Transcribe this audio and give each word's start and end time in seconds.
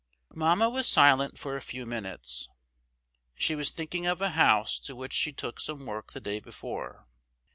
Mamma 0.33 0.67
was 0.67 0.87
silent 0.87 1.37
for 1.37 1.55
a 1.55 1.61
few 1.61 1.85
minutes. 1.85 2.49
She 3.35 3.53
was 3.53 3.69
thinking 3.69 4.07
of 4.07 4.19
a 4.19 4.31
house 4.31 4.79
to 4.79 4.95
which 4.95 5.13
she 5.13 5.31
took 5.31 5.59
some 5.59 5.85
work 5.85 6.13
the 6.13 6.19
day 6.19 6.39
before. 6.39 7.05